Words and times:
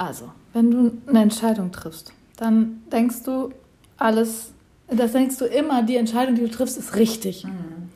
Also, 0.00 0.30
wenn 0.54 0.70
du 0.70 0.92
eine 1.06 1.20
Entscheidung 1.20 1.72
triffst, 1.72 2.14
dann 2.38 2.82
denkst 2.90 3.22
du, 3.24 3.50
alles, 3.98 4.54
das 4.88 5.12
denkst 5.12 5.36
du 5.36 5.44
immer, 5.44 5.82
die 5.82 5.96
Entscheidung, 5.96 6.36
die 6.36 6.40
du 6.40 6.50
triffst, 6.50 6.78
ist 6.78 6.96
richtig. 6.96 7.44
Mhm. 7.44 7.90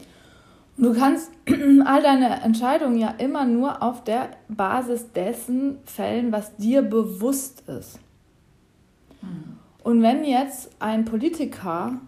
Du 0.76 0.92
kannst 0.92 1.30
all 1.86 2.02
deine 2.02 2.42
Entscheidungen 2.42 2.98
ja 2.98 3.08
immer 3.16 3.46
nur 3.46 3.82
auf 3.82 4.04
der 4.04 4.32
Basis 4.48 5.12
dessen 5.12 5.78
fällen, 5.86 6.30
was 6.30 6.54
dir 6.56 6.82
bewusst 6.82 7.62
ist. 7.70 7.98
Mhm. 9.22 9.56
Und 9.82 10.02
wenn 10.02 10.26
jetzt 10.26 10.72
ein 10.80 11.06
Politiker 11.06 12.02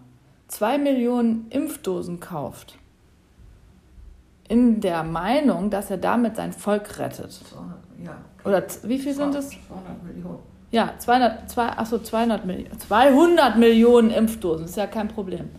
zwei 0.47 0.77
Millionen 0.77 1.47
Impfdosen 1.49 2.19
kauft, 2.19 2.77
in 4.47 4.79
der 4.79 5.03
Meinung, 5.03 5.71
dass 5.71 5.89
er 5.89 5.97
damit 5.97 6.35
sein 6.35 6.53
Volk 6.53 6.99
rettet. 6.99 7.31
200, 7.31 7.86
ja. 8.03 8.17
Oder 8.43 8.63
wie 8.83 8.99
viel 8.99 9.13
sind 9.13 9.35
es? 9.35 9.49
200 9.49 10.03
Millionen. 10.03 10.39
Ja, 10.71 10.93
200, 10.97 11.49
zwei, 11.49 11.67
achso, 11.69 11.99
200 11.99 12.45
Millionen. 12.45 12.79
200 12.79 13.57
Millionen 13.57 14.11
Impfdosen, 14.11 14.65
ist 14.65 14.77
ja 14.77 14.87
kein 14.87 15.07
Problem. 15.07 15.49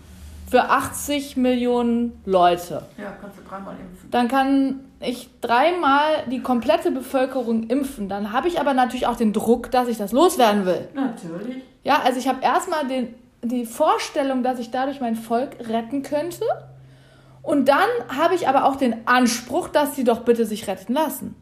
Für 0.50 0.64
80 0.64 1.36
Millionen 1.36 2.20
Leute. 2.24 2.82
Ja, 2.96 3.12
kannst 3.20 3.38
du 3.38 3.42
dreimal 3.48 3.74
impfen. 3.74 4.10
Dann 4.10 4.28
kann 4.28 4.80
ich 5.00 5.28
dreimal 5.40 6.24
die 6.30 6.40
komplette 6.40 6.90
Bevölkerung 6.90 7.64
impfen. 7.64 8.08
Dann 8.08 8.32
habe 8.32 8.48
ich 8.48 8.58
aber 8.60 8.74
natürlich 8.74 9.06
auch 9.06 9.16
den 9.16 9.32
Druck, 9.32 9.70
dass 9.70 9.88
ich 9.88 9.98
das 9.98 10.12
loswerden 10.12 10.64
will. 10.64 10.88
Natürlich. 10.94 11.62
Ja, 11.84 12.00
also 12.02 12.18
ich 12.18 12.28
habe 12.28 12.42
erstmal 12.42 12.84
die 13.42 13.66
Vorstellung, 13.66 14.42
dass 14.42 14.58
ich 14.58 14.70
dadurch 14.70 15.00
mein 15.00 15.16
Volk 15.16 15.56
retten 15.68 16.02
könnte. 16.02 16.44
Und 17.42 17.68
dann 17.68 17.88
habe 18.14 18.34
ich 18.34 18.48
aber 18.48 18.64
auch 18.64 18.76
den 18.76 19.06
Anspruch, 19.06 19.68
dass 19.68 19.96
sie 19.96 20.04
doch 20.04 20.20
bitte 20.20 20.44
sich 20.44 20.66
retten 20.66 20.94
lassen. 20.94 21.34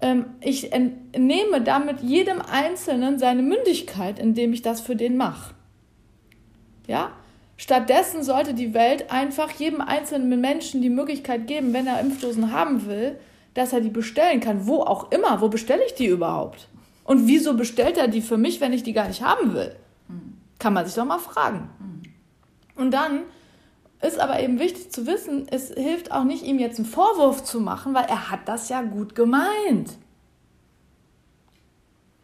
Ähm, 0.00 0.26
ich 0.40 0.72
entnehme 0.72 1.60
damit 1.62 2.00
jedem 2.00 2.40
Einzelnen 2.40 3.18
seine 3.18 3.42
Mündigkeit, 3.42 4.18
indem 4.18 4.52
ich 4.52 4.62
das 4.62 4.80
für 4.80 4.96
den 4.96 5.16
mache. 5.16 5.54
Ja? 6.86 7.12
Stattdessen 7.56 8.22
sollte 8.22 8.54
die 8.54 8.72
Welt 8.72 9.10
einfach 9.10 9.50
jedem 9.50 9.80
einzelnen 9.80 10.40
Menschen 10.40 10.80
die 10.80 10.90
Möglichkeit 10.90 11.48
geben, 11.48 11.72
wenn 11.72 11.88
er 11.88 12.00
Impfdosen 12.00 12.52
haben 12.52 12.86
will, 12.86 13.18
dass 13.54 13.72
er 13.72 13.80
die 13.80 13.90
bestellen 13.90 14.40
kann. 14.40 14.66
Wo 14.66 14.82
auch 14.82 15.10
immer. 15.10 15.40
Wo 15.40 15.48
bestelle 15.48 15.84
ich 15.84 15.94
die 15.94 16.06
überhaupt? 16.06 16.68
Und 17.04 17.26
wieso 17.26 17.54
bestellt 17.54 17.96
er 17.96 18.06
die 18.06 18.20
für 18.20 18.36
mich, 18.36 18.60
wenn 18.60 18.72
ich 18.72 18.84
die 18.84 18.92
gar 18.92 19.08
nicht 19.08 19.22
haben 19.22 19.54
will? 19.54 19.74
Kann 20.60 20.72
man 20.72 20.86
sich 20.86 20.94
doch 20.94 21.04
mal 21.04 21.18
fragen. 21.18 21.68
Und 22.76 22.92
dann 22.92 23.22
ist 24.00 24.20
aber 24.20 24.40
eben 24.40 24.58
wichtig 24.58 24.92
zu 24.92 25.06
wissen, 25.06 25.46
es 25.50 25.72
hilft 25.72 26.12
auch 26.12 26.24
nicht, 26.24 26.44
ihm 26.44 26.58
jetzt 26.58 26.78
einen 26.78 26.86
Vorwurf 26.86 27.42
zu 27.42 27.60
machen, 27.60 27.94
weil 27.94 28.04
er 28.04 28.30
hat 28.30 28.46
das 28.46 28.68
ja 28.68 28.82
gut 28.82 29.14
gemeint. 29.14 29.96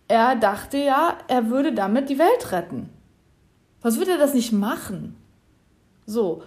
Er 0.06 0.36
dachte 0.36 0.78
ja, 0.78 1.19
er 1.28 1.50
würde 1.50 1.72
damit 1.72 2.08
die 2.08 2.19
Welt 2.19 2.53
retten. 2.53 2.91
Was 3.83 3.98
würde 3.98 4.12
er 4.12 4.19
das 4.19 4.34
nicht 4.34 4.53
machen? 4.53 5.16
So, 6.06 6.42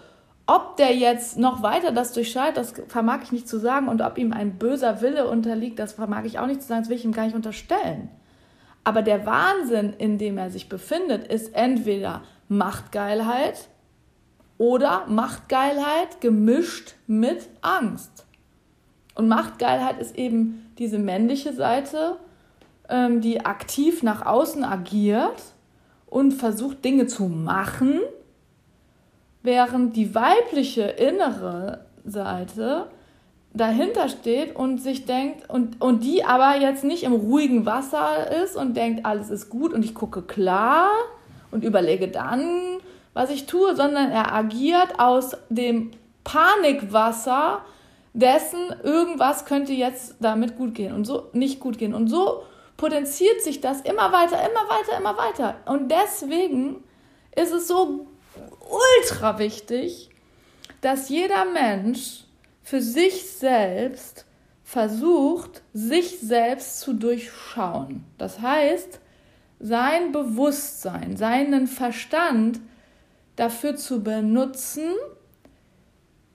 ob 0.46 0.78
der 0.78 0.96
jetzt 0.96 1.38
noch 1.38 1.62
weiter 1.62 1.92
das 1.92 2.14
durchschaut, 2.14 2.56
das 2.56 2.74
vermag 2.88 3.24
ich 3.24 3.32
nicht 3.34 3.50
zu 3.50 3.60
sagen. 3.60 3.90
Und 3.90 4.02
ob 4.02 4.18
ihm 4.18 4.32
ein 4.32 4.58
böser 4.58 5.02
Wille 5.02 5.28
unterliegt, 5.28 5.78
das 5.78 5.94
vermag 5.94 6.24
ich 6.24 6.40
auch 6.40 6.48
nicht 6.48 6.62
zu 6.62 6.68
sagen. 6.68 6.82
Das 6.82 6.90
will 6.90 6.98
ich 6.98 7.04
ihm 7.04 7.12
gar 7.12 7.26
nicht 7.26 7.36
unterstellen. 7.36 8.10
Aber 8.86 9.02
der 9.02 9.26
Wahnsinn, 9.26 9.94
in 9.98 10.18
dem 10.18 10.38
er 10.38 10.50
sich 10.50 10.70
befindet, 10.70 11.28
ist 11.28 11.54
entweder 11.54 12.22
Machtgeilheit 12.48 13.68
oder 14.58 15.06
Machtgeilheit 15.08 16.22
gemischt 16.22 16.96
mit 17.06 17.50
Angst. 17.62 18.26
Und 19.16 19.28
Machtgeilheit 19.28 20.00
ist 20.00 20.18
eben 20.18 20.72
diese 20.78 21.00
männliche 21.00 21.54
Seite, 21.54 22.18
ähm, 22.90 23.22
die 23.22 23.46
aktiv 23.46 24.04
nach 24.04 24.26
außen 24.26 24.64
agiert 24.64 25.42
und 26.06 26.34
versucht 26.34 26.86
Dinge 26.86 27.08
zu 27.08 27.26
machen, 27.26 28.00
während 29.44 29.96
die 29.96 30.14
weibliche 30.14 30.84
innere 30.84 31.86
Seite 32.06 32.88
dahinter 33.54 34.08
steht 34.10 34.56
und 34.56 34.80
sich 34.80 35.06
denkt, 35.06 35.50
und, 35.50 35.82
und 35.82 36.04
die 36.04 36.24
aber 36.24 36.60
jetzt 36.60 36.84
nicht 36.84 37.04
im 37.04 37.14
ruhigen 37.14 37.66
Wasser 37.66 38.32
ist 38.44 38.56
und 38.56 38.78
denkt, 38.78 39.06
alles 39.06 39.30
ist 39.30 39.50
gut 39.50 39.74
und 39.74 39.84
ich 39.84 39.96
gucke 39.96 40.22
klar 40.22 40.90
und 41.52 41.64
überlege 41.64 42.08
dann, 42.08 42.67
was 43.18 43.32
ich 43.32 43.48
tue, 43.48 43.76
sondern 43.76 44.12
er 44.12 44.32
agiert 44.32 45.00
aus 45.00 45.36
dem 45.50 45.90
Panikwasser 46.24 47.66
dessen, 48.14 48.60
irgendwas 48.84 49.46
könnte 49.46 49.74
jetzt 49.74 50.18
damit 50.20 50.56
gut 50.56 50.76
gehen 50.76 50.94
und 50.94 51.06
so 51.06 51.28
nicht 51.34 51.60
gut 51.60 51.80
gehen. 51.80 51.96
Und 51.96 52.10
so 52.10 52.44
potenziert 52.78 53.42
sich 53.42 53.60
das 53.60 53.82
immer 53.82 54.12
weiter, 54.12 54.38
immer 54.38 54.70
weiter, 54.70 55.00
immer 55.00 55.18
weiter. 55.18 55.56
Und 55.66 55.92
deswegen 55.92 56.84
ist 57.36 57.52
es 57.52 57.68
so 57.68 58.06
ultra 59.00 59.40
wichtig, 59.40 60.12
dass 60.82 61.10
jeder 61.10 61.46
Mensch 61.46 62.24
für 62.62 62.82
sich 62.82 63.32
selbst 63.32 64.26
versucht, 64.64 65.64
sich 65.74 66.20
selbst 66.20 66.82
zu 66.82 66.94
durchschauen. 66.94 68.06
Das 68.20 68.42
heißt, 68.42 69.00
sein 69.60 70.12
Bewusstsein, 70.12 71.18
seinen 71.18 71.66
Verstand 71.66 72.60
dafür 73.38 73.78
zu 73.78 74.04
benutzen, 74.04 74.92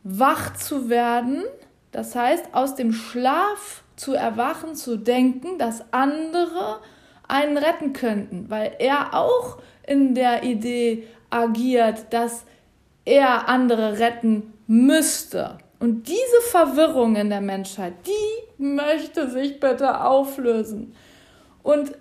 wach 0.02 0.54
zu 0.54 0.88
werden, 0.88 1.44
das 1.90 2.16
heißt 2.16 2.54
aus 2.54 2.74
dem 2.74 2.92
Schlaf 2.92 3.82
zu 3.96 4.14
erwachen, 4.14 4.74
zu 4.74 4.96
denken, 4.96 5.58
dass 5.58 5.84
andere 5.92 6.80
einen 7.28 7.58
retten 7.58 7.92
könnten, 7.92 8.46
weil 8.48 8.74
er 8.78 9.14
auch 9.14 9.58
in 9.86 10.14
der 10.14 10.42
Idee 10.42 11.06
agiert, 11.28 12.06
dass 12.10 12.44
er 13.04 13.48
andere 13.48 13.98
retten 13.98 14.54
müsste. 14.66 15.58
Und 15.78 16.08
diese 16.08 16.40
Verwirrung 16.50 17.16
in 17.16 17.28
der 17.28 17.40
Menschheit, 17.40 17.94
die 18.06 18.62
möchte 18.62 19.28
sich 19.30 19.58
bitte 19.58 20.00
auflösen. 20.02 20.94
Und 21.62 21.92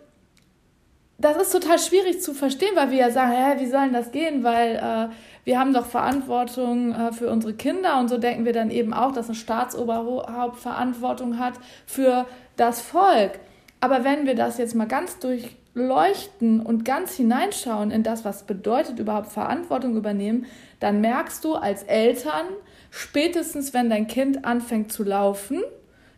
das 1.22 1.38
ist 1.38 1.52
total 1.52 1.80
schwierig 1.80 2.22
zu 2.22 2.34
verstehen, 2.34 2.76
weil 2.76 2.92
wir 2.92 2.98
ja 2.98 3.12
sagen, 3.12 3.32
hä, 3.32 3.60
wie 3.60 3.68
soll 3.68 3.82
denn 3.82 3.94
das 3.94 4.12
gehen? 4.12 4.44
Weil 4.44 4.76
äh, 4.76 5.14
wir 5.44 5.60
haben 5.60 5.74
doch 5.74 5.86
Verantwortung 5.86 6.94
äh, 6.94 7.12
für 7.14 7.30
unsere 7.30 7.54
Kinder 7.54 8.00
und 8.00 8.10
so 8.10 8.18
denken 8.18 8.46
wir 8.46 8.54
dann 8.54 8.72
eben 8.72 8.94
auch, 8.94 9.12
dass 9.12 9.30
ein 9.30 9.36
Staatsoberhaupt 9.36 10.60
Verantwortung 10.60 11.40
hat 11.40 11.54
für 11.86 12.26
das 12.58 12.82
Volk. 12.82 13.40
Aber 13.80 14.04
wenn 14.04 14.26
wir 14.26 14.36
das 14.36 14.58
jetzt 14.58 14.76
mal 14.76 14.88
ganz 14.88 15.20
durchleuchten 15.20 16.60
und 16.60 16.86
ganz 16.86 17.16
hineinschauen 17.16 17.92
in 17.92 18.04
das, 18.04 18.26
was 18.26 18.44
bedeutet 18.44 19.00
überhaupt 19.00 19.32
Verantwortung 19.32 19.96
übernehmen, 19.98 20.46
dann 20.80 21.02
merkst 21.02 21.44
du 21.44 21.56
als 21.56 21.84
Eltern, 21.84 22.46
spätestens 22.90 23.74
wenn 23.74 23.90
dein 23.90 24.08
Kind 24.08 24.46
anfängt 24.46 24.92
zu 24.92 25.04
laufen, 25.04 25.64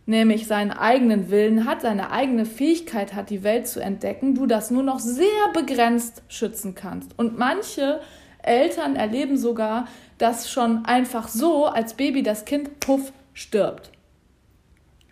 nämlich 0.06 0.48
seinen 0.48 0.72
eigenen 0.72 1.30
Willen 1.30 1.66
hat, 1.66 1.82
seine 1.82 2.12
eigene 2.12 2.46
Fähigkeit 2.46 3.14
hat, 3.14 3.30
die 3.30 3.44
Welt 3.44 3.68
zu 3.68 3.80
entdecken, 3.80 4.36
du 4.36 4.46
das 4.46 4.72
nur 4.72 4.84
noch 4.84 5.00
sehr 5.00 5.26
begrenzt 5.54 6.24
schützen 6.28 6.76
kannst. 6.76 7.18
Und 7.18 7.38
manche 7.38 8.02
Eltern 8.42 8.96
erleben 8.96 9.38
sogar, 9.38 9.88
dass 10.18 10.52
schon 10.52 10.86
einfach 10.86 11.28
so 11.28 11.66
als 11.66 11.94
Baby 11.94 12.24
das 12.24 12.46
Kind 12.46 12.80
puff 12.80 13.14
stirbt. 13.34 13.92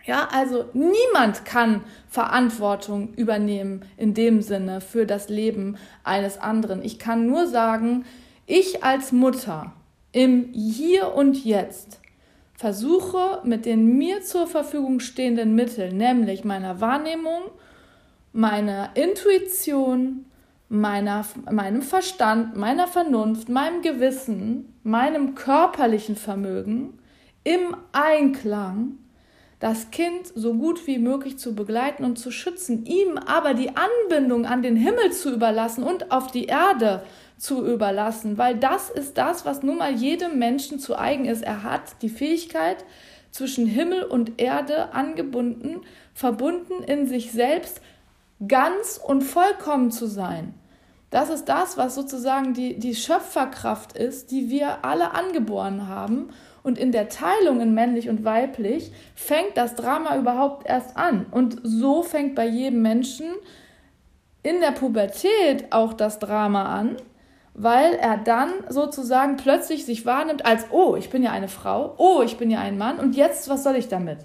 Ja, 0.03 0.27
also 0.31 0.65
niemand 0.73 1.45
kann 1.45 1.83
Verantwortung 2.09 3.13
übernehmen 3.13 3.85
in 3.97 4.13
dem 4.13 4.41
Sinne 4.41 4.81
für 4.81 5.05
das 5.05 5.29
Leben 5.29 5.77
eines 6.03 6.39
anderen. 6.39 6.83
Ich 6.83 6.97
kann 6.97 7.27
nur 7.27 7.47
sagen, 7.47 8.05
ich 8.47 8.83
als 8.83 9.11
Mutter 9.11 9.73
im 10.11 10.51
Hier 10.53 11.13
und 11.13 11.45
Jetzt 11.45 12.01
versuche 12.61 13.41
mit 13.43 13.65
den 13.65 13.97
mir 13.97 14.21
zur 14.21 14.45
Verfügung 14.45 14.99
stehenden 14.99 15.55
Mitteln, 15.55 15.97
nämlich 15.97 16.43
meiner 16.43 16.79
Wahrnehmung, 16.79 17.41
meiner 18.33 18.91
Intuition, 18.93 20.25
meiner, 20.69 21.25
meinem 21.49 21.81
Verstand, 21.81 22.55
meiner 22.55 22.85
Vernunft, 22.85 23.49
meinem 23.49 23.81
Gewissen, 23.81 24.75
meinem 24.83 25.33
körperlichen 25.33 26.15
Vermögen 26.15 26.99
im 27.43 27.75
Einklang 27.93 28.99
das 29.59 29.89
Kind 29.89 30.27
so 30.35 30.53
gut 30.53 30.85
wie 30.85 30.99
möglich 30.99 31.39
zu 31.39 31.55
begleiten 31.55 32.05
und 32.05 32.19
zu 32.19 32.29
schützen, 32.29 32.85
ihm 32.85 33.17
aber 33.17 33.55
die 33.55 33.71
Anbindung 33.75 34.45
an 34.45 34.61
den 34.61 34.75
Himmel 34.75 35.11
zu 35.11 35.33
überlassen 35.33 35.83
und 35.83 36.11
auf 36.11 36.27
die 36.27 36.45
Erde 36.45 37.01
zu 37.41 37.65
überlassen, 37.65 38.37
weil 38.37 38.55
das 38.55 38.89
ist 38.89 39.17
das, 39.17 39.45
was 39.45 39.63
nun 39.63 39.77
mal 39.77 39.93
jedem 39.93 40.37
Menschen 40.37 40.79
zu 40.79 40.97
eigen 40.97 41.25
ist. 41.25 41.43
Er 41.43 41.63
hat 41.63 42.01
die 42.01 42.09
Fähigkeit, 42.09 42.85
zwischen 43.31 43.65
Himmel 43.65 44.03
und 44.03 44.39
Erde 44.39 44.93
angebunden, 44.93 45.81
verbunden 46.13 46.83
in 46.83 47.07
sich 47.07 47.31
selbst, 47.31 47.81
ganz 48.47 48.99
und 49.03 49.21
vollkommen 49.21 49.91
zu 49.91 50.05
sein. 50.05 50.53
Das 51.09 51.29
ist 51.29 51.45
das, 51.45 51.77
was 51.77 51.95
sozusagen 51.95 52.53
die, 52.53 52.77
die 52.77 52.95
Schöpferkraft 52.95 53.97
ist, 53.97 54.31
die 54.31 54.49
wir 54.49 54.85
alle 54.85 55.13
angeboren 55.13 55.87
haben 55.87 56.29
Und 56.63 56.77
in 56.77 56.91
der 56.91 57.09
Teilung 57.09 57.59
in 57.59 57.73
männlich 57.73 58.07
und 58.07 58.23
weiblich 58.23 58.91
fängt 59.15 59.57
das 59.57 59.75
Drama 59.75 60.15
überhaupt 60.17 60.67
erst 60.67 60.95
an. 60.95 61.25
Und 61.31 61.59
so 61.63 62.03
fängt 62.03 62.35
bei 62.35 62.45
jedem 62.45 62.83
Menschen 62.83 63.25
in 64.43 64.59
der 64.61 64.71
Pubertät 64.71 65.71
auch 65.71 65.93
das 65.93 66.19
Drama 66.19 66.65
an, 66.65 66.97
weil 67.53 67.93
er 67.93 68.17
dann 68.17 68.51
sozusagen 68.69 69.37
plötzlich 69.37 69.85
sich 69.85 70.05
wahrnimmt 70.05 70.45
als, 70.45 70.65
oh, 70.71 70.95
ich 70.95 71.09
bin 71.09 71.23
ja 71.23 71.31
eine 71.31 71.47
Frau, 71.47 71.95
oh, 71.97 72.21
ich 72.23 72.37
bin 72.37 72.49
ja 72.49 72.59
ein 72.59 72.77
Mann 72.77 72.99
und 72.99 73.15
jetzt, 73.15 73.49
was 73.49 73.63
soll 73.63 73.75
ich 73.75 73.87
damit? 73.87 74.19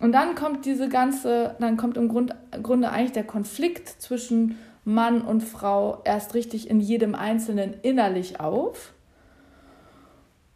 Und 0.00 0.12
dann 0.12 0.34
kommt 0.34 0.66
diese 0.66 0.88
ganze, 0.88 1.56
dann 1.58 1.76
kommt 1.76 1.96
im 1.96 2.08
Grund, 2.08 2.34
Grunde 2.62 2.90
eigentlich 2.90 3.12
der 3.12 3.24
Konflikt 3.24 3.88
zwischen 3.88 4.58
Mann 4.84 5.22
und 5.22 5.42
Frau 5.42 6.00
erst 6.04 6.34
richtig 6.34 6.70
in 6.70 6.80
jedem 6.80 7.14
Einzelnen 7.14 7.74
innerlich 7.82 8.40
auf. 8.40 8.92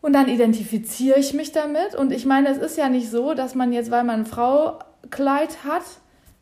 Und 0.03 0.15
dann 0.15 0.29
identifiziere 0.29 1.19
ich 1.19 1.35
mich 1.35 1.53
damit. 1.53 1.95
Und 1.95 2.13
ich 2.13 2.25
meine, 2.27 2.49
es 2.49 2.59
ist 2.59 2.79
ja 2.79 2.89
nicht 2.89 3.11
so, 3.11 3.35
dass 3.35 3.55
man 3.55 3.73
jetzt, 3.73 3.91
weil 3.91 4.05
man 4.05 4.21
ein 4.21 4.27
Fraukleid 4.27 5.65
hat, 5.65 5.83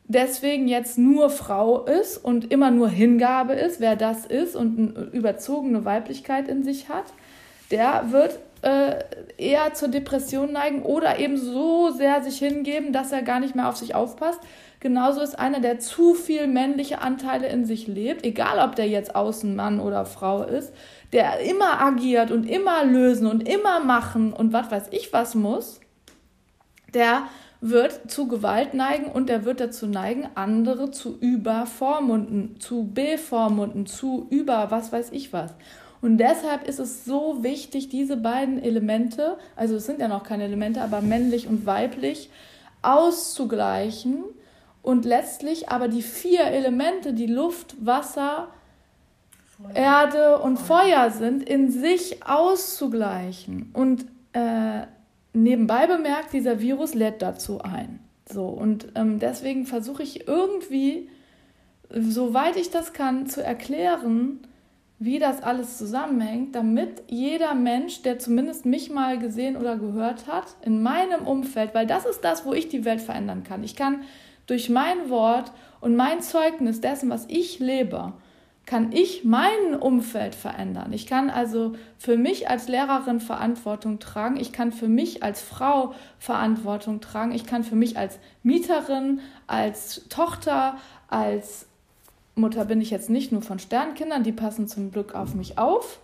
deswegen 0.09 0.67
jetzt 0.67 0.99
nur 0.99 1.31
Frau 1.31 1.85
ist 1.85 2.17
und 2.17 2.51
immer 2.51 2.71
nur 2.71 2.89
Hingabe 2.89 3.53
ist, 3.53 3.79
wer 3.81 3.95
das 3.95 4.27
ist 4.27 4.57
und 4.57 4.79
eine 4.79 5.07
überzogene 5.13 5.85
Weiblichkeit 5.85 6.49
in 6.49 6.65
sich 6.65 6.89
hat, 6.89 7.05
der 7.71 8.07
wird 8.11 8.39
äh, 8.63 9.05
eher 9.37 9.75
zur 9.75 9.89
Depression 9.89 10.53
neigen 10.53 10.83
oder 10.83 11.19
eben 11.19 11.37
so 11.37 11.91
sehr 11.91 12.23
sich 12.23 12.39
hingeben, 12.39 12.93
dass 12.93 13.13
er 13.13 13.23
gar 13.23 13.39
nicht 13.39 13.55
mehr 13.55 13.69
auf 13.69 13.77
sich 13.77 13.95
aufpasst. 13.95 14.41
Genauso 14.81 15.21
ist 15.21 15.39
einer, 15.39 15.61
der 15.61 15.79
zu 15.79 16.15
viel 16.15 16.47
männliche 16.47 17.01
Anteile 17.01 17.49
in 17.49 17.67
sich 17.67 17.87
lebt, 17.87 18.25
egal 18.25 18.59
ob 18.61 18.77
der 18.77 18.89
jetzt 18.89 19.15
außen 19.15 19.55
Mann 19.55 19.81
oder 19.81 20.07
Frau 20.07 20.43
ist, 20.43 20.73
der 21.13 21.41
immer 21.41 21.81
agiert 21.81 22.31
und 22.31 22.45
immer 22.45 22.85
lösen 22.85 23.27
und 23.27 23.49
immer 23.49 23.81
machen 23.81 24.33
und 24.33 24.53
was 24.53 24.71
weiß 24.71 24.85
ich 24.91 25.13
was 25.13 25.35
muss, 25.35 25.81
der 26.95 27.25
wird 27.61 28.11
zu 28.11 28.29
Gewalt 28.29 28.75
neigen 28.75 29.11
und 29.11 29.31
er 29.31 29.45
wird 29.45 29.61
dazu 29.61 29.87
neigen, 29.87 30.29
andere 30.35 30.91
zu 30.91 31.19
übervormunden, 31.19 32.61
zu 32.61 32.91
bevormunden, 32.93 33.87
zu 33.87 34.27
über 34.31 34.71
was 34.71 34.93
weiß 34.93 35.11
ich 35.13 35.33
was. 35.33 35.53
Und 36.01 36.19
deshalb 36.19 36.69
ist 36.69 36.79
es 36.79 37.05
so 37.05 37.43
wichtig, 37.43 37.89
diese 37.89 38.17
beiden 38.17 38.63
Elemente, 38.63 39.37
also 39.57 39.77
es 39.77 39.87
sind 39.87 40.01
ja 40.01 40.07
noch 40.07 40.23
keine 40.23 40.45
Elemente, 40.45 40.81
aber 40.81 41.01
männlich 41.01 41.49
und 41.49 41.67
weiblich, 41.67 42.31
auszugleichen 42.83 44.23
und 44.83 45.05
letztlich 45.05 45.69
aber 45.69 45.89
die 45.89 46.03
vier 46.03 46.45
Elemente, 46.45 47.13
die 47.13 47.27
Luft, 47.27 47.75
Wasser, 47.85 48.49
Feuer. 49.57 49.75
Erde 49.75 50.39
und 50.39 50.57
Feuer 50.57 51.11
sind, 51.11 51.43
in 51.43 51.73
sich 51.73 52.25
auszugleichen. 52.25 53.71
Und 53.73 54.07
äh, 54.33 54.83
nebenbei 55.43 55.87
bemerkt, 55.87 56.33
dieser 56.33 56.61
Virus 56.61 56.95
lädt 56.95 57.23
dazu 57.23 57.61
ein. 57.61 58.01
So, 58.31 58.47
und 58.47 58.89
ähm, 58.95 59.19
deswegen 59.19 59.67
versuche 59.67 60.03
ich 60.03 60.29
irgendwie, 60.29 61.09
soweit 61.91 62.57
ich 62.57 62.71
das 62.71 62.93
kann, 62.93 63.27
zu 63.27 63.43
erklären, 63.43 64.41
wie 64.99 65.19
das 65.19 65.43
alles 65.43 65.79
zusammenhängt, 65.79 66.55
damit 66.55 67.03
jeder 67.07 67.55
Mensch, 67.55 68.03
der 68.03 68.19
zumindest 68.19 68.67
mich 68.67 68.91
mal 68.91 69.19
gesehen 69.19 69.57
oder 69.57 69.77
gehört 69.77 70.27
hat, 70.27 70.57
in 70.63 70.83
meinem 70.83 71.27
Umfeld, 71.27 71.73
weil 71.75 71.87
das 71.87 72.05
ist 72.05 72.23
das, 72.23 72.45
wo 72.45 72.53
ich 72.53 72.69
die 72.69 72.85
Welt 72.85 73.01
verändern 73.01 73.45
kann. 73.45 73.63
Ich 73.63 73.77
kann 73.77 74.03
durch 74.47 74.69
mein 74.69 75.09
Wort 75.09 75.53
und 75.81 75.95
mein 75.95 76.21
Zeugnis 76.21 76.81
dessen, 76.81 77.11
was 77.11 77.27
ich 77.29 77.61
lebe, 77.61 78.13
kann 78.69 78.93
ich 78.93 79.25
mein 79.25 79.75
Umfeld 79.81 80.35
verändern. 80.35 80.93
Ich 80.93 81.07
kann 81.07 81.31
also 81.31 81.73
für 81.97 82.19
mich 82.19 82.51
als 82.51 82.69
Lehrerin 82.69 83.19
Verantwortung 83.19 83.99
tragen. 83.99 84.37
Ich 84.37 84.53
kann 84.53 84.73
für 84.73 84.89
mich 84.89 85.23
als 85.23 85.41
Frau 85.41 85.95
Verantwortung 86.19 87.01
tragen. 87.01 87.33
Ich 87.33 87.47
kann 87.47 87.65
für 87.65 87.77
mich 87.77 87.97
als 87.97 88.19
Mieterin, 88.43 89.21
als 89.47 90.07
Tochter, 90.11 90.77
als 91.09 91.67
Mutter 92.35 92.67
bin 92.67 92.83
ich 92.83 92.91
jetzt 92.91 93.09
nicht 93.09 93.33
nur 93.33 93.41
von 93.41 93.59
Sternkindern, 93.59 94.23
die 94.23 94.33
passen 94.33 94.69
zum 94.69 94.93
Glück 94.93 95.15
auf 95.15 95.35
mich 95.35 95.57
auf 95.57 96.01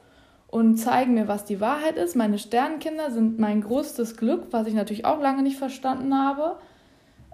und 0.49 0.79
zeigen 0.79 1.13
mir, 1.13 1.29
was 1.29 1.45
die 1.45 1.61
Wahrheit 1.61 1.99
ist. 1.99 2.17
Meine 2.17 2.39
Sternkinder 2.39 3.11
sind 3.11 3.39
mein 3.39 3.61
größtes 3.61 4.17
Glück, 4.17 4.47
was 4.53 4.67
ich 4.67 4.75
natürlich 4.75 5.05
auch 5.05 5.21
lange 5.21 5.43
nicht 5.43 5.59
verstanden 5.59 6.17
habe. 6.17 6.57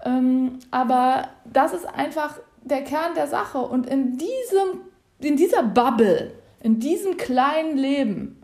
Ähm, 0.04 0.58
aber 0.72 1.28
das 1.44 1.72
ist 1.72 1.86
einfach 1.86 2.40
der 2.64 2.82
Kern 2.82 3.14
der 3.14 3.28
Sache. 3.28 3.58
Und 3.58 3.86
in 3.86 4.18
diesem 4.18 4.89
in 5.24 5.36
dieser 5.36 5.62
Bubble, 5.62 6.32
in 6.62 6.80
diesem 6.80 7.16
kleinen 7.16 7.76
Leben, 7.76 8.42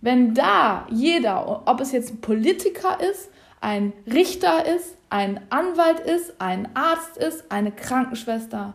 wenn 0.00 0.34
da 0.34 0.86
jeder, 0.90 1.66
ob 1.66 1.80
es 1.80 1.92
jetzt 1.92 2.10
ein 2.10 2.20
Politiker 2.20 2.98
ist, 3.00 3.30
ein 3.60 3.92
Richter 4.06 4.66
ist, 4.66 4.96
ein 5.10 5.40
Anwalt 5.50 6.00
ist, 6.00 6.40
ein 6.40 6.68
Arzt 6.74 7.16
ist, 7.16 7.50
eine 7.50 7.72
Krankenschwester, 7.72 8.74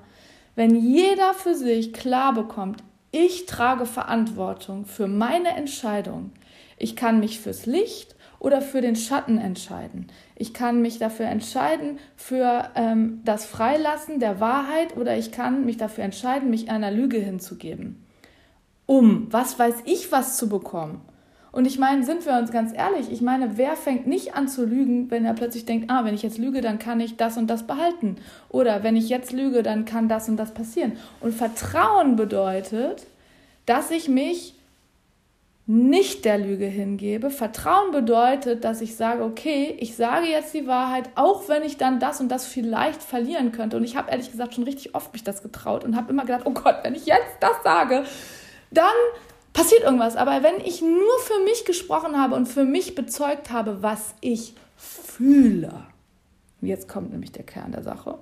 wenn 0.56 0.76
jeder 0.76 1.34
für 1.34 1.56
sich 1.56 1.94
klar 1.94 2.34
bekommt, 2.34 2.84
ich 3.12 3.46
trage 3.46 3.86
Verantwortung 3.86 4.86
für 4.86 5.08
meine 5.08 5.50
Entscheidung, 5.50 6.32
ich 6.78 6.96
kann 6.96 7.20
mich 7.20 7.40
fürs 7.40 7.66
Licht 7.66 8.16
oder 8.44 8.62
für 8.62 8.81
den 8.81 8.98
Schatten 8.98 9.40
entscheiden. 9.40 10.07
Ich 10.36 10.54
kann 10.54 10.81
mich 10.81 11.00
dafür 11.00 11.28
entscheiden 11.28 11.98
für 12.18 12.69
ähm, 12.75 13.22
das 13.24 13.45
Freilassen 13.45 14.19
der 14.19 14.40
Wahrheit 14.40 14.98
oder 14.98 15.18
ich 15.18 15.31
kann 15.31 15.66
mich 15.66 15.78
dafür 15.78 16.04
entscheiden, 16.04 16.50
mich 16.50 16.69
einer 16.69 16.92
Lüge 16.92 17.18
hinzugeben. 17.18 18.06
Um, 18.86 19.28
was 19.31 19.57
weiß 19.57 19.75
ich, 19.86 20.12
was 20.12 20.36
zu 20.36 20.50
bekommen. 20.50 21.01
Und 21.54 21.66
ich 21.66 21.80
meine, 21.80 22.04
sind 22.04 22.25
wir 22.25 22.34
uns 22.34 22.51
ganz 22.51 22.74
ehrlich, 22.75 23.12
ich 23.12 23.22
meine, 23.22 23.57
wer 23.57 23.78
fängt 23.78 24.07
nicht 24.07 24.36
an 24.36 24.50
zu 24.50 24.66
lügen, 24.66 25.10
wenn 25.10 25.24
er 25.24 25.36
plötzlich 25.36 25.66
denkt, 25.66 25.90
ah, 25.90 26.04
wenn 26.04 26.16
ich 26.16 26.24
jetzt 26.24 26.38
lüge, 26.38 26.60
dann 26.60 26.80
kann 26.80 27.00
ich 27.00 27.16
das 27.16 27.38
und 27.38 27.48
das 27.48 27.66
behalten. 27.66 28.18
Oder 28.50 28.84
wenn 28.84 28.98
ich 28.98 29.07
jetzt 29.07 29.31
lüge, 29.31 29.63
dann 29.63 29.86
kann 29.86 30.10
das 30.10 30.28
und 30.28 30.36
das 30.36 30.54
passieren. 30.54 30.94
Und 31.22 31.34
Vertrauen 31.34 32.18
bedeutet, 32.18 33.06
dass 33.66 33.90
ich 33.90 34.10
mich 34.10 34.56
nicht 35.65 36.25
der 36.25 36.38
Lüge 36.38 36.65
hingebe. 36.65 37.30
Vertrauen 37.30 37.92
bedeutet, 37.92 38.65
dass 38.65 38.81
ich 38.81 38.95
sage, 38.95 39.24
okay, 39.24 39.77
ich 39.80 39.95
sage 39.95 40.27
jetzt 40.27 40.54
die 40.54 40.68
Wahrheit, 40.68 41.10
auch 41.15 41.48
wenn 41.48 41.63
ich 41.63 41.77
dann 41.77 42.00
das 42.00 42.19
und 42.19 42.30
das 42.30 42.45
vielleicht 42.45 43.01
verlieren 43.01 43.54
könnte. 43.54 43.77
Und 43.77 43.83
ich 43.86 43.95
habe 43.95 44.12
ehrlich 44.12 44.30
gesagt 44.30 44.56
schon 44.56 44.65
richtig 44.65 44.94
oft 44.94 45.13
mich 45.13 45.24
das 45.24 45.42
getraut 45.42 45.86
und 45.86 45.95
habe 45.95 46.12
immer 46.12 46.24
gedacht, 46.24 46.45
oh 46.45 46.51
Gott, 46.51 46.77
wenn 46.83 46.95
ich 46.95 47.06
jetzt 47.06 47.38
das 47.39 47.63
sage, 47.63 48.04
dann 48.71 48.86
passiert 49.54 49.83
irgendwas. 49.83 50.18
Aber 50.18 50.44
wenn 50.44 50.60
ich 50.65 50.81
nur 50.81 51.19
für 51.21 51.42
mich 51.45 51.63
gesprochen 51.63 52.19
habe 52.19 52.36
und 52.36 52.48
für 52.48 52.66
mich 52.66 52.94
bezeugt 52.95 53.51
habe, 53.51 53.81
was 53.81 54.16
ich 54.19 54.56
fühle, 54.75 55.86
jetzt 56.62 56.89
kommt 56.89 57.12
nämlich 57.12 57.31
der 57.31 57.44
Kern 57.44 57.71
der 57.71 57.83
Sache, 57.83 58.18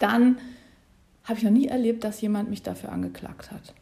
dann 0.00 0.38
habe 1.22 1.38
ich 1.38 1.44
noch 1.44 1.52
nie 1.52 1.68
erlebt, 1.68 2.02
dass 2.02 2.20
jemand 2.20 2.50
mich 2.50 2.62
dafür 2.62 2.90
angeklagt 2.90 3.52
hat. 3.52 3.72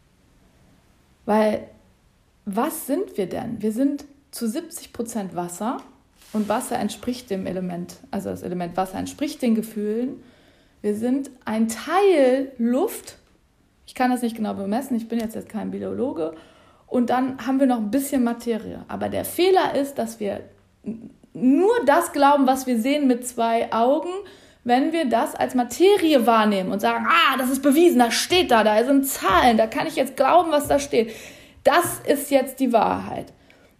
Weil 1.24 1.68
was 2.44 2.86
sind 2.86 3.16
wir 3.16 3.28
denn? 3.28 3.62
Wir 3.62 3.72
sind 3.72 4.04
zu 4.30 4.48
70 4.48 4.92
Prozent 4.92 5.36
Wasser 5.36 5.78
und 6.32 6.48
Wasser 6.48 6.78
entspricht 6.78 7.30
dem 7.30 7.46
Element, 7.46 7.96
also 8.10 8.30
das 8.30 8.42
Element 8.42 8.76
Wasser 8.76 8.98
entspricht 8.98 9.42
den 9.42 9.54
Gefühlen. 9.54 10.22
Wir 10.80 10.94
sind 10.96 11.30
ein 11.44 11.68
Teil 11.68 12.52
Luft. 12.58 13.18
Ich 13.86 13.94
kann 13.94 14.10
das 14.10 14.22
nicht 14.22 14.36
genau 14.36 14.54
bemessen, 14.54 14.96
ich 14.96 15.08
bin 15.08 15.20
jetzt, 15.20 15.34
jetzt 15.34 15.48
kein 15.48 15.70
Biologe. 15.70 16.34
Und 16.86 17.10
dann 17.10 17.46
haben 17.46 17.60
wir 17.60 17.66
noch 17.66 17.78
ein 17.78 17.90
bisschen 17.90 18.24
Materie. 18.24 18.84
Aber 18.88 19.08
der 19.08 19.24
Fehler 19.24 19.74
ist, 19.74 19.94
dass 19.94 20.20
wir 20.20 20.40
nur 21.32 21.72
das 21.86 22.12
glauben, 22.12 22.46
was 22.46 22.66
wir 22.66 22.78
sehen 22.78 23.06
mit 23.06 23.26
zwei 23.26 23.72
Augen, 23.72 24.10
wenn 24.64 24.92
wir 24.92 25.06
das 25.06 25.34
als 25.34 25.54
Materie 25.54 26.26
wahrnehmen 26.26 26.70
und 26.70 26.80
sagen, 26.80 27.06
ah, 27.08 27.36
das 27.36 27.50
ist 27.50 27.62
bewiesen, 27.62 27.98
das 27.98 28.14
steht 28.14 28.50
da, 28.50 28.62
da 28.62 28.82
sind 28.84 29.06
Zahlen, 29.06 29.56
da 29.56 29.66
kann 29.66 29.86
ich 29.86 29.96
jetzt 29.96 30.16
glauben, 30.16 30.50
was 30.52 30.68
da 30.68 30.78
steht. 30.78 31.12
Das 31.64 32.00
ist 32.06 32.30
jetzt 32.30 32.60
die 32.60 32.72
Wahrheit. 32.72 33.32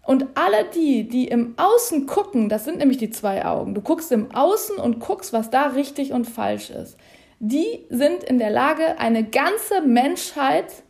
Und 0.05 0.27
alle 0.35 0.65
die, 0.75 1.09
die 1.09 1.29
im 1.29 1.55
Außen 1.57 2.07
gucken, 2.07 2.49
das 2.49 2.65
sind 2.65 2.79
nämlich 2.79 2.99
die 2.99 3.11
zwei 3.11 3.45
Augen. 3.45 3.75
Du 3.75 3.81
guckst 3.81 4.11
im 4.11 4.35
Außen 4.35 4.77
und 4.77 4.99
guckst, 4.99 5.33
was 5.33 5.51
da 5.51 5.69
richtig 5.69 6.13
und 6.13 6.25
falsch 6.25 6.71
ist. 6.71 6.97
Die 7.39 7.87
sind 7.89 8.25
in 8.25 8.39
der 8.39 8.51
Lage, 8.51 8.99
eine 8.99 9.25
ganze 9.25 9.81
Menschheit 9.85 10.83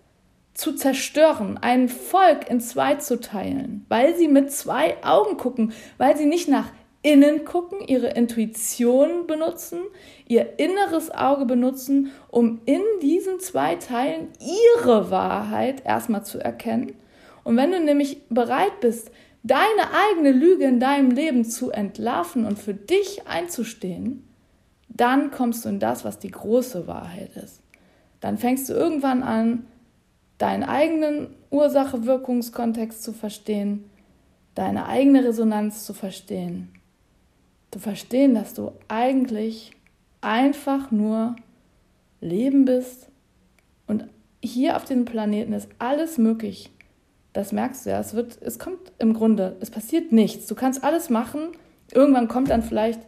zu 0.55 0.75
zerstören, 0.75 1.59
ein 1.59 1.89
Volk 1.89 2.49
in 2.49 2.61
zwei 2.61 2.97
zu 2.97 3.21
teilen, 3.21 3.87
weil 3.89 4.17
sie 4.17 4.29
mit 4.29 4.53
zwei 4.53 5.03
Augen 5.03 5.37
gucken, 5.37 5.73
weil 5.99 6.17
sie 6.17 6.27
nicht 6.27 6.49
nach 6.49 6.71
innen 7.03 7.45
gucken, 7.45 7.81
ihre 7.87 8.09
Intuition 8.11 9.27
benutzen, 9.27 9.81
ihr 10.27 10.59
inneres 10.59 11.11
Auge 11.11 11.47
benutzen, 11.47 12.13
um 12.29 12.61
in 12.65 12.83
diesen 13.01 13.41
zwei 13.41 13.75
Teilen 13.77 14.29
ihre 14.41 15.11
Wahrheit 15.11 15.85
erstmal 15.85 16.25
zu 16.25 16.39
erkennen. 16.39 16.95
Und 17.45 17.57
wenn 17.57 17.73
du 17.73 17.81
nämlich 17.81 18.23
bereit 18.29 18.81
bist, 18.81 19.11
deine 19.43 19.91
eigene 20.11 20.31
Lüge 20.31 20.65
in 20.65 20.79
deinem 20.79 21.11
Leben 21.11 21.45
zu 21.45 21.73
entlarven 21.73 22.47
und 22.47 22.59
für 22.59 22.75
dich 22.75 23.27
einzustehen, 23.27 24.29
dann 24.89 25.33
kommst 25.33 25.65
du 25.65 25.71
in 25.71 25.81
das, 25.81 26.05
was 26.05 26.21
die 26.21 26.31
große 26.31 26.87
Wahrheit 26.87 27.37
ist. 27.37 27.61
Dann 28.21 28.39
fängst 28.39 28.69
du 28.69 28.75
irgendwann 28.75 29.25
an, 29.25 29.67
deinen 30.39 30.63
eigenen 30.63 31.35
Ursache-Wirkungskontext 31.51 33.03
zu 33.03 33.13
verstehen 33.13 33.91
deine 34.55 34.87
eigene 34.87 35.25
Resonanz 35.25 35.85
zu 35.85 35.95
verstehen. 35.95 36.69
Zu 37.73 37.81
verstehen, 37.81 38.35
dass 38.35 38.55
du 38.55 38.73
eigentlich 38.89 39.73
einfach 40.21 40.91
nur 40.91 41.35
Leben 42.21 42.65
bist 42.65 43.09
und 43.87 44.07
hier 44.43 44.77
auf 44.77 44.85
diesem 44.85 45.05
Planeten 45.05 45.53
ist 45.53 45.69
alles 45.79 46.19
möglich. 46.19 46.71
Das 47.33 47.53
merkst 47.53 47.87
du 47.87 47.91
ja. 47.91 48.01
Es, 48.01 48.15
wird, 48.15 48.41
es 48.43 48.59
kommt 48.59 48.93
im 48.99 49.15
Grunde, 49.15 49.57
es 49.61 49.71
passiert 49.71 50.13
nichts. 50.13 50.47
Du 50.47 50.55
kannst 50.55 50.85
alles 50.85 51.11
machen. 51.11 51.49
Irgendwann 51.93 52.29
kommt 52.29 52.51
dann 52.51 52.63
vielleicht 52.63 53.01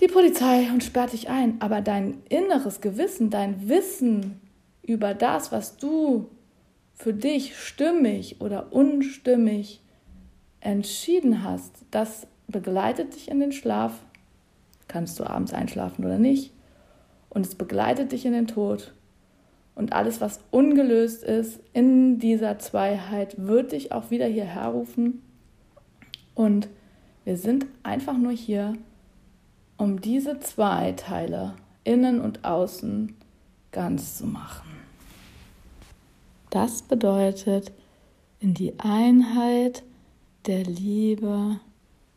die 0.00 0.06
Polizei 0.06 0.68
und 0.72 0.82
sperrt 0.82 1.12
dich 1.12 1.28
ein. 1.28 1.60
Aber 1.60 1.80
dein 1.80 2.22
inneres 2.28 2.80
Gewissen, 2.80 3.30
dein 3.30 3.68
Wissen 3.68 4.40
über 4.82 5.12
das, 5.12 5.52
was 5.52 5.76
du 5.76 6.30
für 6.94 7.12
dich 7.12 7.56
stimmig 7.56 8.40
oder 8.40 8.72
unstimmig 8.72 9.82
entschieden 10.60 11.44
hast, 11.44 11.84
das 11.90 12.26
begleitet 12.48 13.14
dich 13.14 13.30
in 13.30 13.40
den 13.40 13.52
Schlaf. 13.52 13.92
Kannst 14.88 15.20
du 15.20 15.24
abends 15.24 15.52
einschlafen 15.52 16.04
oder 16.04 16.18
nicht? 16.18 16.52
Und 17.28 17.46
es 17.46 17.54
begleitet 17.54 18.12
dich 18.12 18.24
in 18.26 18.32
den 18.32 18.46
Tod. 18.46 18.94
Und 19.74 19.92
alles, 19.92 20.20
was 20.20 20.40
ungelöst 20.50 21.22
ist 21.22 21.60
in 21.72 22.18
dieser 22.18 22.58
Zweiheit, 22.58 23.34
wird 23.38 23.72
dich 23.72 23.92
auch 23.92 24.10
wieder 24.10 24.26
hierher 24.26 24.68
rufen. 24.68 25.22
Und 26.34 26.68
wir 27.24 27.36
sind 27.36 27.66
einfach 27.82 28.16
nur 28.16 28.32
hier, 28.32 28.72
um 29.76 30.00
diese 30.00 30.40
zwei 30.40 30.92
Teile, 30.92 31.54
innen 31.84 32.20
und 32.20 32.44
außen, 32.44 33.14
ganz 33.70 34.16
zu 34.16 34.26
machen. 34.26 34.68
Das 36.50 36.82
bedeutet, 36.82 37.70
in 38.40 38.54
die 38.54 38.80
Einheit 38.80 39.84
der 40.46 40.64
Liebe 40.64 41.60